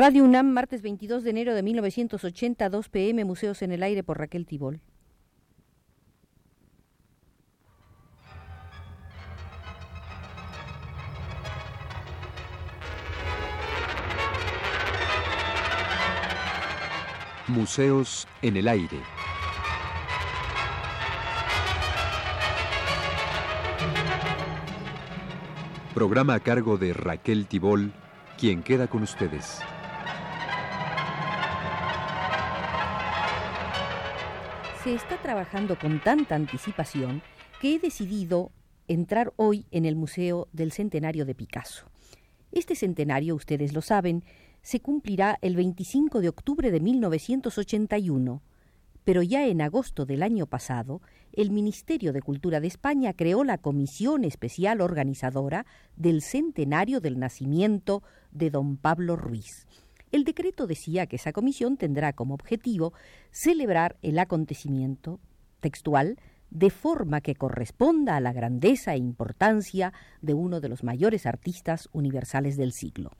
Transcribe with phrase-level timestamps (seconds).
[0.00, 4.16] Radio UNAM, martes 22 de enero de 1980, 2 pm, Museos en el Aire por
[4.16, 4.80] Raquel Tibol.
[17.48, 19.00] Museos en el Aire.
[25.92, 27.92] Programa a cargo de Raquel Tibol,
[28.38, 29.60] quien queda con ustedes.
[34.84, 37.20] Se está trabajando con tanta anticipación
[37.60, 38.52] que he decidido
[38.86, 41.86] entrar hoy en el Museo del Centenario de Picasso.
[42.52, 44.22] Este centenario, ustedes lo saben,
[44.62, 48.40] se cumplirá el 25 de octubre de 1981,
[49.02, 53.58] pero ya en agosto del año pasado, el Ministerio de Cultura de España creó la
[53.58, 59.66] Comisión Especial Organizadora del Centenario del Nacimiento de don Pablo Ruiz.
[60.10, 62.92] El decreto decía que esa comisión tendrá como objetivo
[63.30, 65.20] celebrar el acontecimiento
[65.60, 66.18] textual
[66.50, 69.92] de forma que corresponda a la grandeza e importancia
[70.22, 73.10] de uno de los mayores artistas universales del siglo.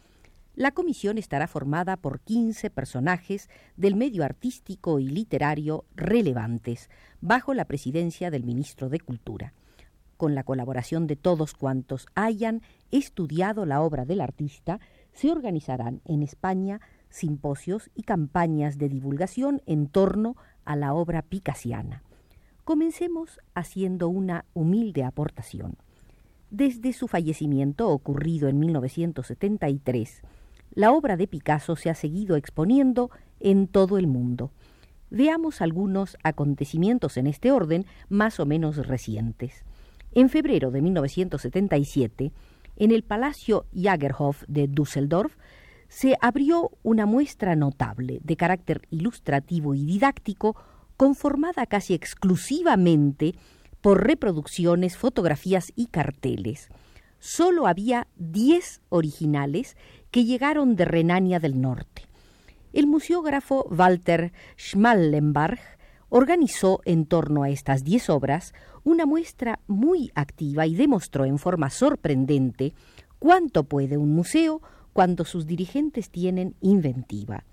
[0.54, 7.66] La comisión estará formada por 15 personajes del medio artístico y literario relevantes, bajo la
[7.66, 9.52] presidencia del ministro de Cultura,
[10.16, 14.80] con la colaboración de todos cuantos hayan estudiado la obra del artista
[15.18, 16.80] se organizarán en España
[17.10, 22.04] simposios y campañas de divulgación en torno a la obra picasiana.
[22.62, 25.76] Comencemos haciendo una humilde aportación.
[26.52, 30.22] Desde su fallecimiento, ocurrido en 1973,
[30.74, 34.52] la obra de Picasso se ha seguido exponiendo en todo el mundo.
[35.10, 39.64] Veamos algunos acontecimientos en este orden más o menos recientes.
[40.12, 42.32] En febrero de 1977,
[42.78, 45.36] en el Palacio Jagerhof de Düsseldorf
[45.88, 50.56] se abrió una muestra notable de carácter ilustrativo y didáctico
[50.96, 53.34] conformada casi exclusivamente
[53.80, 56.68] por reproducciones, fotografías y carteles.
[57.18, 59.76] Solo había diez originales
[60.10, 62.02] que llegaron de Renania del Norte.
[62.72, 65.58] El museógrafo Walter Schmallenberg
[66.08, 68.54] organizó en torno a estas diez obras
[68.84, 72.74] una muestra muy activa y demostró en forma sorprendente
[73.18, 74.60] cuánto puede un museo
[74.92, 77.44] cuando sus dirigentes tienen inventiva.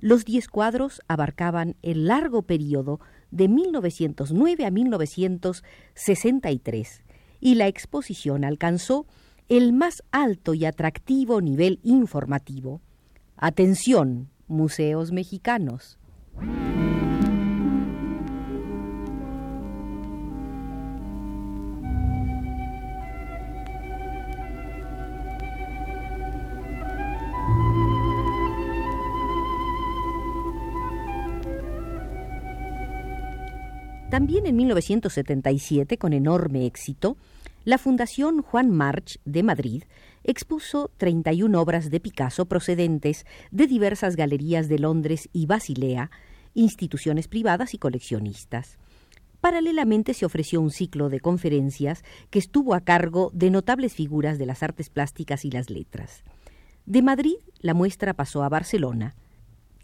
[0.00, 3.00] Los diez cuadros abarcaban el largo periodo
[3.30, 7.02] de 1909 a 1963
[7.40, 9.06] y la exposición alcanzó
[9.48, 12.80] el más alto y atractivo nivel informativo.
[13.36, 15.98] Atención, museos mexicanos.
[34.10, 37.18] También en 1977, con enorme éxito,
[37.66, 39.82] la Fundación Juan March de Madrid
[40.24, 46.10] expuso 31 obras de Picasso procedentes de diversas galerías de Londres y Basilea,
[46.54, 48.78] instituciones privadas y coleccionistas.
[49.42, 54.46] Paralelamente se ofreció un ciclo de conferencias que estuvo a cargo de notables figuras de
[54.46, 56.24] las artes plásticas y las letras.
[56.86, 59.14] De Madrid, la muestra pasó a Barcelona.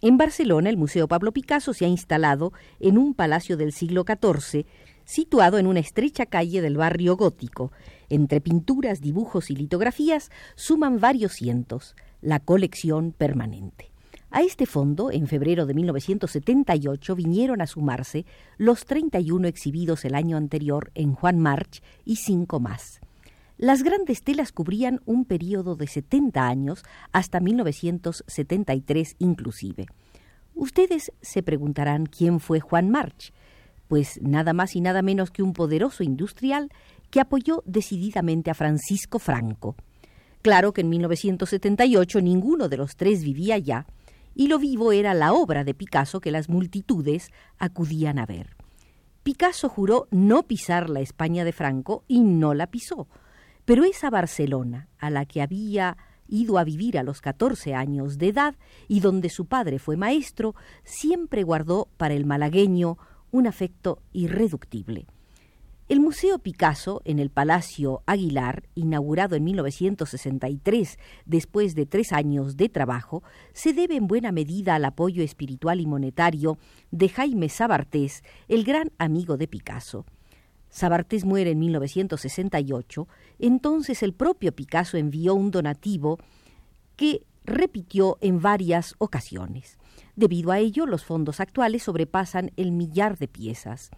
[0.04, 4.66] En Barcelona, el Museo Pablo Picasso se ha instalado en un palacio del siglo XIV,
[5.06, 7.72] situado en una estrecha calle del barrio gótico.
[8.10, 13.93] Entre pinturas, dibujos y litografías suman varios cientos, la colección permanente.
[14.31, 18.26] A este fondo, en febrero de 1978, vinieron a sumarse
[18.59, 23.00] los 31 exhibidos el año anterior en Juan March y cinco más.
[23.56, 29.87] Las grandes telas cubrían un periodo de 70 años hasta 1973 inclusive.
[30.54, 33.32] Ustedes se preguntarán quién fue Juan March,
[33.87, 36.70] pues nada más y nada menos que un poderoso industrial
[37.11, 39.76] que apoyó decididamente a Francisco Franco.
[40.43, 43.87] Claro que en 1978 ninguno de los tres vivía ya,
[44.34, 48.56] y lo vivo era la obra de Picasso que las multitudes acudían a ver.
[49.23, 53.06] Picasso juró no pisar la España de Franco y no la pisó,
[53.64, 55.96] pero esa Barcelona, a la que había
[56.28, 58.55] ido a vivir a los catorce años de edad
[58.88, 62.99] y donde su padre fue maestro, siempre guardó para el malagueño
[63.31, 65.06] un afecto irreductible.
[65.87, 72.70] El Museo Picasso, en el Palacio Aguilar, inaugurado en 1963 después de tres años de
[72.70, 73.22] trabajo,
[73.52, 76.56] se debe en buena medida al apoyo espiritual y monetario
[76.90, 80.06] de Jaime Sabartés, el gran amigo de Picasso.
[80.75, 83.06] Sabartés muere en 1968,
[83.38, 86.19] entonces el propio Picasso envió un donativo
[86.97, 89.79] que repitió en varias ocasiones.
[90.17, 93.93] Debido a ello, los fondos actuales sobrepasan el millar de piezas.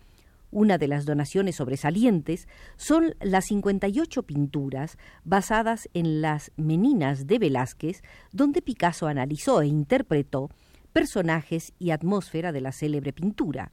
[0.51, 2.47] Una de las donaciones sobresalientes
[2.77, 8.03] son las 58 pinturas basadas en las Meninas de Velázquez,
[8.33, 10.51] donde Picasso analizó e interpretó
[10.93, 13.73] personajes y atmósfera de la célebre pintura.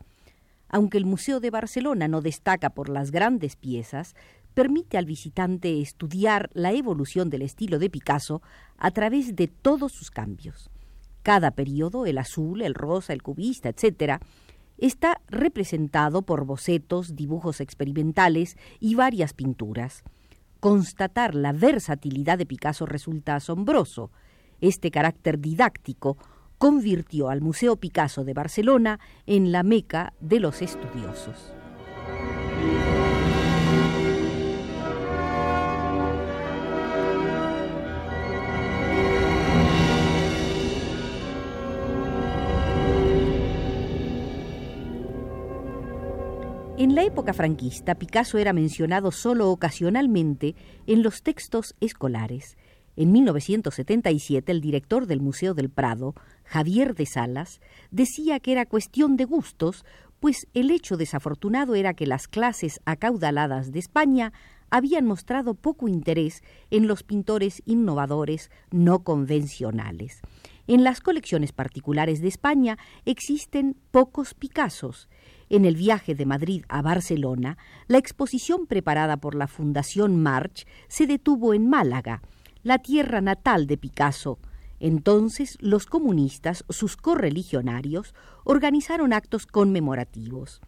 [0.74, 4.16] Aunque el Museo de Barcelona no destaca por las grandes piezas,
[4.56, 8.42] permite al visitante estudiar la evolución del estilo de Picasso
[8.80, 10.72] a través de todos sus cambios.
[11.22, 14.20] Cada periodo, el azul, el rosa, el cubista, etc.,
[14.80, 20.02] está representado por bocetos, dibujos experimentales y varias pinturas.
[20.60, 24.10] Constatar la versatilidad de Picasso resulta asombroso.
[24.60, 26.18] Este carácter didáctico
[26.64, 31.52] convirtió al Museo Picasso de Barcelona en la meca de los estudiosos.
[46.78, 50.56] En la época franquista, Picasso era mencionado solo ocasionalmente
[50.88, 52.56] en los textos escolares.
[52.96, 56.14] En 1977, el director del Museo del Prado,
[56.44, 57.60] Javier de Salas,
[57.90, 59.84] decía que era cuestión de gustos,
[60.20, 64.32] pues el hecho desafortunado era que las clases acaudaladas de España
[64.70, 66.42] habían mostrado poco interés
[66.72, 70.22] en los pintores innovadores no convencionales.
[70.66, 75.10] En las colecciones particulares de España existen pocos Picassos,
[75.50, 77.58] en el viaje de Madrid a Barcelona,
[77.88, 82.22] la exposición preparada por la Fundación March se detuvo en Málaga,
[82.64, 84.40] la tierra natal de Picasso.
[84.80, 90.62] Entonces los comunistas, sus correligionarios, organizaron actos conmemorativos.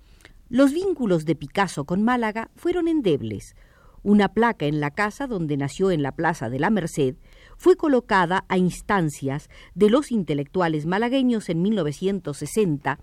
[0.50, 3.56] Los vínculos de Picasso con Málaga fueron endebles.
[4.04, 7.16] Una placa en la casa donde nació en la Plaza de la Merced
[7.58, 13.00] fue colocada a instancias de los intelectuales malagueños en 1960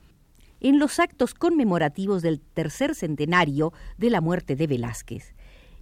[0.60, 5.34] en los actos conmemorativos del tercer centenario de la muerte de Velázquez.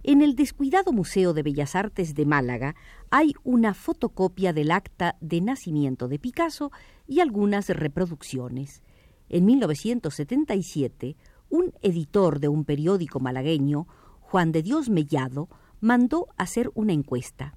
[0.03, 2.73] En el descuidado Museo de Bellas Artes de Málaga
[3.11, 6.71] hay una fotocopia del acta de nacimiento de Picasso
[7.07, 8.81] y algunas reproducciones.
[9.29, 11.17] En 1977,
[11.51, 13.85] un editor de un periódico malagueño,
[14.21, 15.49] Juan de Dios Mellado,
[15.81, 17.53] mandó hacer una encuesta.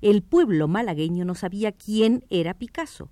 [0.00, 3.10] El pueblo malagueño no sabía quién era Picasso.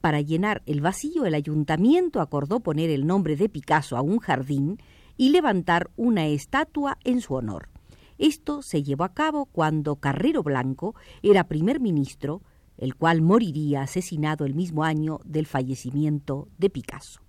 [0.00, 4.78] Para llenar el vacío, el ayuntamiento acordó poner el nombre de Picasso a un jardín
[5.18, 7.75] y levantar una estatua en su honor.
[8.18, 12.42] Esto se llevó a cabo cuando Carrero Blanco era primer ministro,
[12.78, 17.20] el cual moriría asesinado el mismo año del fallecimiento de Picasso.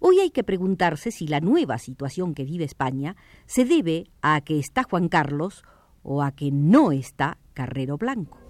[0.00, 3.16] Hoy hay que preguntarse si la nueva situación que vive España
[3.46, 5.64] se debe a que está Juan Carlos
[6.02, 8.47] o a que no está Carrero Blanco.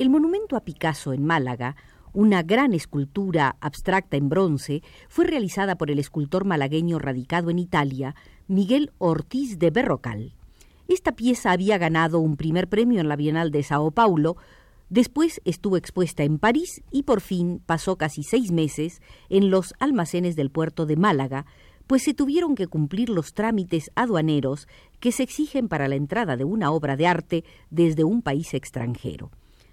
[0.00, 1.76] El monumento a Picasso en Málaga,
[2.14, 8.14] una gran escultura abstracta en bronce, fue realizada por el escultor malagueño radicado en Italia,
[8.48, 10.32] Miguel Ortiz de Berrocal.
[10.88, 14.38] Esta pieza había ganado un primer premio en la Bienal de Sao Paulo,
[14.88, 20.34] después estuvo expuesta en París y por fin pasó casi seis meses en los almacenes
[20.34, 21.44] del puerto de Málaga,
[21.86, 24.66] pues se tuvieron que cumplir los trámites aduaneros
[24.98, 29.30] que se exigen para la entrada de una obra de arte desde un país extranjero.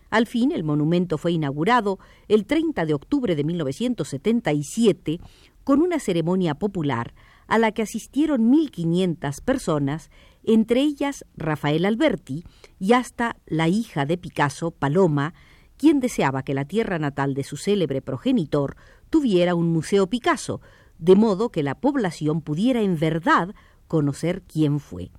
[0.10, 5.20] Al fin, el monumento fue inaugurado el 30 de octubre de 1977
[5.64, 7.14] con una ceremonia popular
[7.48, 10.10] a la que asistieron 1.500 personas,
[10.44, 12.44] entre ellas Rafael Alberti
[12.80, 15.34] y hasta la hija de Picasso, Paloma,
[15.78, 18.76] quien deseaba que la tierra natal de su célebre progenitor
[19.10, 20.62] tuviera un museo Picasso,
[20.98, 23.54] de modo que la población pudiera en verdad
[23.88, 25.12] conocer quién fue.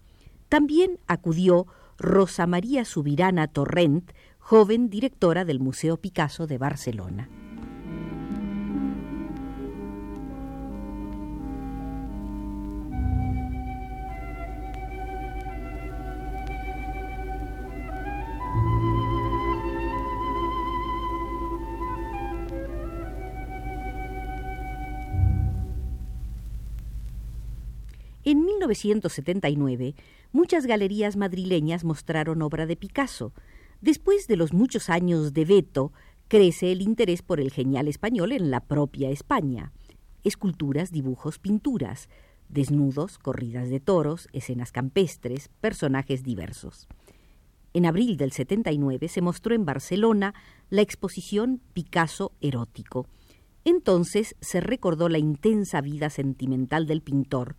[0.49, 1.67] También acudió
[1.99, 4.13] Rosa María Subirana Torrent,
[4.49, 7.29] joven directora del Museo Picasso de Barcelona.
[28.25, 29.95] En 1979,
[30.33, 33.35] muchas galerías madrileñas mostraron obra de Picasso,
[33.81, 35.93] Después de los muchos años de veto,
[36.27, 39.73] crece el interés por el genial español en la propia España.
[40.25, 42.09] Esculturas, dibujos, pinturas.
[42.49, 46.89] desnudos, corridas de toros, escenas campestres, personajes diversos.
[47.75, 50.33] En abril del 79 se mostró en Barcelona
[50.71, 53.07] la exposición Picasso erótico.
[53.65, 57.57] Entonces se recordó la intensa vida sentimental del pintor,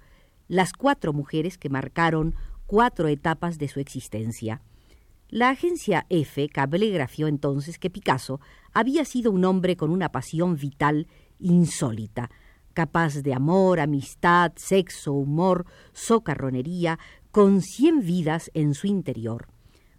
[0.48, 2.34] las cuatro mujeres que marcaron
[2.66, 4.64] cuatro etapas de su existencia.
[5.32, 8.40] La agencia F cablegrafió entonces que Picasso
[8.74, 11.08] había sido un hombre con una pasión vital
[11.38, 12.32] insólita,
[12.74, 16.98] capaz de amor, amistad, sexo, humor, socarronería,
[17.30, 19.50] con cien vidas en su interior.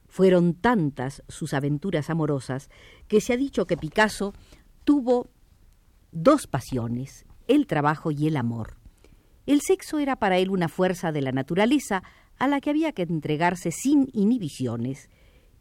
[0.09, 2.69] Fueron tantas sus aventuras amorosas
[3.07, 4.35] que se ha dicho que Picasso
[4.83, 5.31] tuvo
[6.11, 8.79] dos pasiones, el trabajo y el amor.
[9.47, 12.03] El sexo era para él una fuerza de la naturaleza
[12.37, 15.09] a la que había que entregarse sin inhibiciones,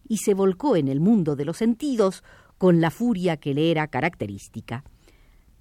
[0.09, 2.23] y se volcó en el mundo de los sentidos
[2.57, 4.83] con la furia que le era característica.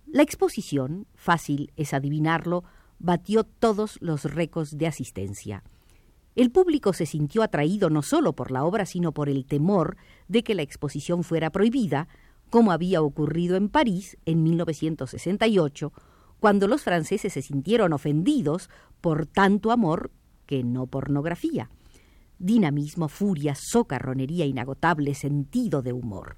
[0.07, 2.65] La exposición, fácil es adivinarlo,
[2.99, 5.63] batió todos los récords de asistencia.
[6.35, 9.97] El público se sintió atraído no solo por la obra, sino por el temor
[10.29, 12.09] de que la exposición fuera prohibida,
[12.49, 15.93] como había ocurrido en París en 1968,
[16.41, 20.11] cuando los franceses se sintieron ofendidos por tanto amor
[20.47, 21.71] que no pornografía.
[22.39, 26.37] Dinamismo, furia, socarronería, inagotable sentido de humor.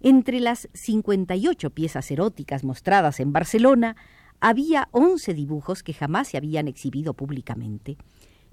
[0.00, 3.96] Entre las 58 piezas eróticas mostradas en Barcelona,
[4.40, 7.96] había 11 dibujos que jamás se habían exhibido públicamente.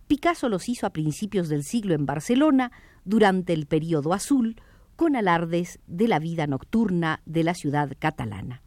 [0.08, 2.72] Picasso los hizo a principios del siglo en Barcelona,
[3.06, 4.56] durante el período azul,
[4.96, 8.62] con alardes de la vida nocturna de la ciudad catalana.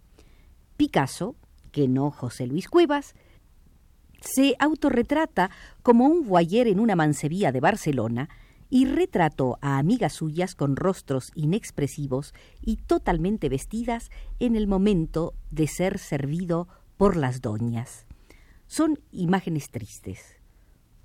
[0.77, 1.37] Picasso,
[1.73, 3.15] que no José Luis Cuevas,
[4.27, 5.51] se autorretrata
[5.83, 8.29] como un voyer en una mancebía de Barcelona
[8.69, 15.69] y retrató a amigas suyas con rostros inexpresivos y totalmente vestidas en el momento de
[15.69, 18.07] ser servido por las doñas.
[18.67, 20.37] Son imágenes tristes.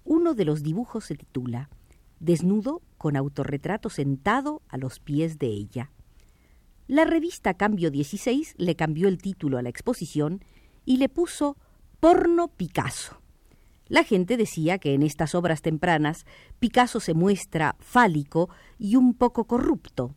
[0.03, 1.69] Uno de los dibujos se titula
[2.19, 5.91] Desnudo con autorretrato sentado a los pies de ella.
[6.87, 10.43] La revista Cambio 16 le cambió el título a la exposición
[10.85, 11.55] y le puso
[12.01, 13.21] Porno Picasso.
[13.87, 16.25] La gente decía que en estas obras tempranas
[16.57, 20.15] Picasso se muestra fálico y un poco corrupto.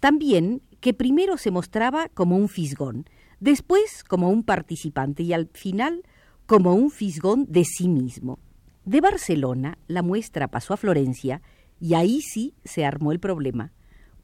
[0.00, 3.08] También que primero se mostraba como un fisgón,
[3.38, 6.02] después como un participante y al final
[6.46, 8.40] como un fisgón de sí mismo.
[8.84, 11.42] De Barcelona, la muestra pasó a Florencia
[11.78, 13.72] y ahí sí se armó el problema,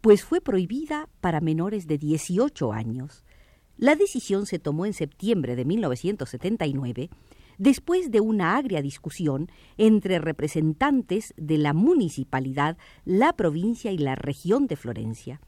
[0.01, 3.25] pues fue prohibida para menores de 18 años.
[3.79, 7.11] La decisión se tomó en septiembre de 1979
[7.59, 14.67] después de una agria discusión entre representantes de la municipalidad, la provincia y la región
[14.67, 15.41] de Florencia.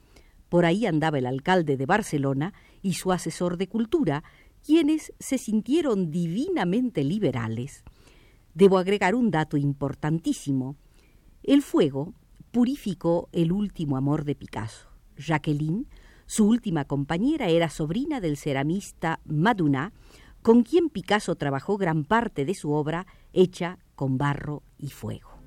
[0.48, 4.24] Por ahí andaba el alcalde de Barcelona y su asesor de cultura,
[4.64, 7.84] quienes se sintieron divinamente liberales.
[8.54, 10.76] Debo agregar un dato importantísimo.
[11.42, 12.14] El fuego
[12.50, 14.88] purificó el último amor de Picasso.
[15.16, 15.86] Jacqueline,
[16.28, 19.92] su última compañera, era sobrina del ceramista Maduna,
[20.42, 25.37] con quien Picasso trabajó gran parte de su obra hecha con barro y fuego.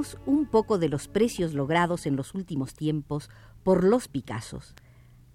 [0.00, 3.28] Hablemos un poco de los precios logrados en los últimos tiempos
[3.62, 4.74] por los Picassos.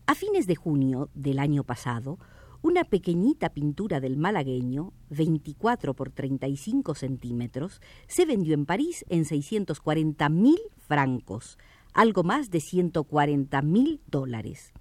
[0.07, 2.17] A fines de junio del año pasado,
[2.63, 10.29] una pequeñita pintura del malagueño, 24 por 35 centímetros, se vendió en París en 640
[10.29, 11.59] mil francos,
[11.93, 14.73] algo más de 140 mil dólares.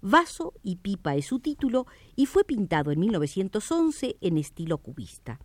[0.00, 5.38] Vaso y pipa es su título y fue pintado en 1911 en estilo cubista.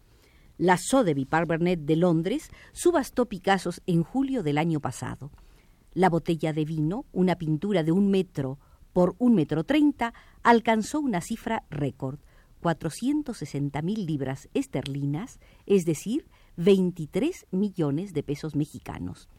[0.58, 5.32] La Sotheby Barbernet de Londres subastó Picassos en julio del año pasado.
[5.94, 8.60] La botella de vino, una pintura de un metro
[8.94, 12.20] por un metro treinta, alcanzó una cifra récord,
[12.62, 19.30] 460 mil libras esterlinas, es decir, 23 millones de pesos mexicanos.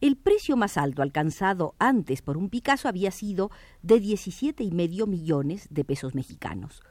[0.00, 3.50] El precio más alto alcanzado antes por un Picasso había sido
[3.82, 6.82] de 17 y medio millones de pesos mexicanos.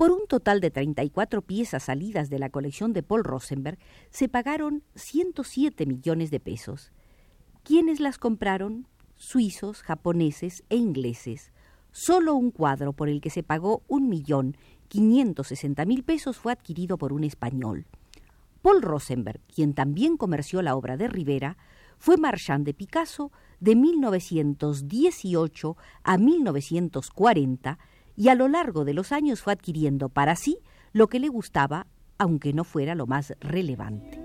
[0.00, 3.78] Por un total de 34 piezas salidas de la colección de Paul Rosenberg,
[4.08, 6.90] se pagaron 107 millones de pesos.
[7.64, 8.86] ¿Quiénes las compraron?
[9.16, 11.52] Suizos, japoneses e ingleses.
[11.92, 14.08] Solo un cuadro por el que se pagó un
[15.84, 17.84] mil pesos fue adquirido por un español.
[18.62, 21.58] Paul Rosenberg, quien también comerció la obra de Rivera,
[21.98, 27.78] fue marchand de Picasso de 1918 a 1940
[28.20, 30.58] y a lo largo de los años fue adquiriendo para sí
[30.92, 31.86] lo que le gustaba
[32.18, 34.20] aunque no fuera lo más relevante.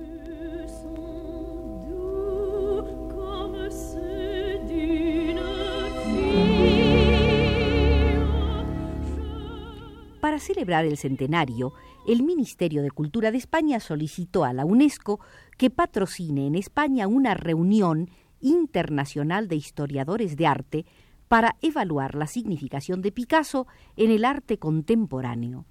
[10.20, 11.72] Para celebrar el centenario,
[12.06, 15.22] el Ministerio de Cultura de España solicitó a la UNESCO
[15.58, 18.10] que patrocine en España una reunión
[18.42, 20.86] internacional de historiadores de arte
[21.27, 25.65] para evaluar la significación de Picasso en el arte contemporáneo.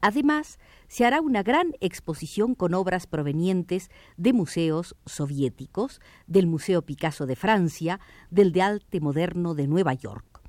[0.00, 7.26] Además, se hará una gran exposición con obras provenientes de museos soviéticos, del Museo Picasso
[7.26, 10.40] de Francia, del de Arte Moderno de Nueva York.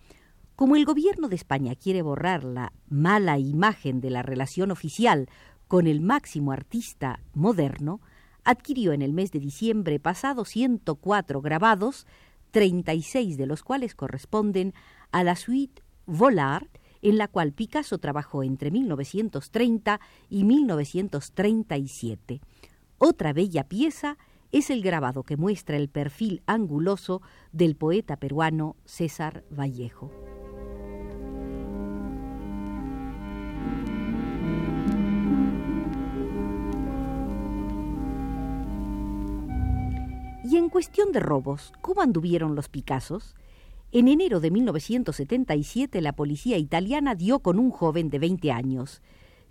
[0.55, 5.27] Como el gobierno de España quiere borrar la mala imagen de la relación oficial
[5.67, 7.99] con el máximo artista moderno,
[8.43, 12.07] adquirió en el mes de diciembre pasado 104 grabados,
[12.51, 14.73] 36 de los cuales corresponden
[15.11, 16.67] a la suite Volard,
[17.01, 22.41] en la cual Picasso trabajó entre 1930 y 1937.
[22.97, 24.17] Otra bella pieza
[24.51, 30.30] es el grabado que muestra el perfil anguloso del poeta peruano César Vallejo.
[40.51, 43.35] Y en cuestión de robos, ¿cómo anduvieron los Picassos?
[43.93, 49.01] En enero de 1977 la policía italiana dio con un joven de 20 años,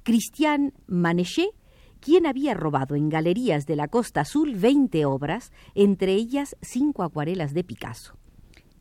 [0.02, 1.52] Christian Manéché,
[2.00, 7.54] quien había robado en galerías de la Costa Azul 20 obras, entre ellas cinco acuarelas
[7.54, 8.19] de Picasso.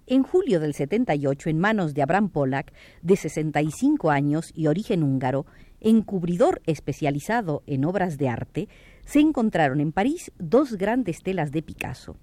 [0.05, 5.45] En julio del 78, en manos de Abraham Pollack, de 65 años y origen húngaro,
[5.79, 8.67] encubridor especializado en obras de arte,
[9.09, 12.15] se encontraron en París dos grandes telas de Picasso.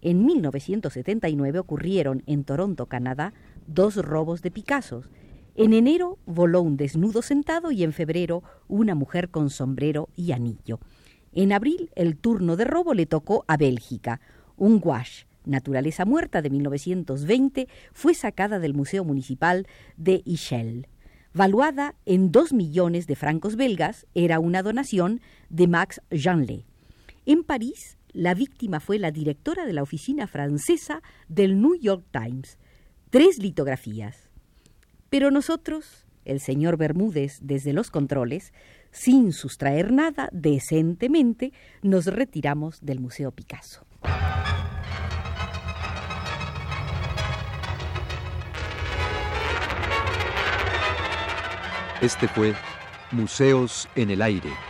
[0.00, 3.34] En 1979 ocurrieron en Toronto, Canadá,
[3.66, 5.02] dos robos de Picasso.
[5.56, 10.78] En enero voló un desnudo sentado y en febrero una mujer con sombrero y anillo.
[11.32, 14.20] En abril el turno de robo le tocó a Bélgica.
[14.56, 20.86] Un gouache, naturaleza muerta de 1920, fue sacada del Museo Municipal de Ischel
[21.32, 26.64] valuada en dos millones de francos belgas, era una donación de Max Jeanlet.
[27.26, 32.58] En París, la víctima fue la directora de la oficina francesa del New York Times.
[33.10, 34.30] Tres litografías.
[35.10, 38.52] Pero nosotros, el señor Bermúdez, desde los controles,
[38.90, 43.84] sin sustraer nada, decentemente, nos retiramos del Museo Picasso.
[52.00, 52.54] Este fue
[53.12, 54.69] Museos en el Aire.